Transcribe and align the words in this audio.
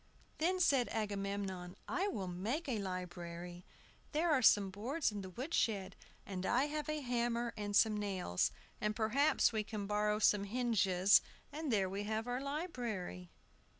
Then 0.39 0.59
said 0.59 0.89
Agamemnon, 0.89 1.75
"I 1.87 2.07
will 2.07 2.27
make 2.27 2.67
a 2.67 2.79
library. 2.79 3.63
There 4.13 4.31
are 4.31 4.41
some 4.41 4.71
boards 4.71 5.11
in 5.11 5.21
the 5.21 5.29
wood 5.29 5.53
shed, 5.53 5.95
and 6.25 6.43
I 6.43 6.63
have 6.65 6.89
a 6.89 7.01
hammer 7.01 7.53
and 7.55 7.75
some 7.75 7.97
nails, 7.99 8.49
and 8.81 8.95
perhaps 8.95 9.53
we 9.53 9.63
can 9.63 9.85
borrow 9.85 10.17
some 10.17 10.45
hinges, 10.45 11.21
and 11.51 11.71
there 11.71 11.87
we 11.87 12.05
have 12.05 12.25
our 12.27 12.41
library!" 12.41 13.29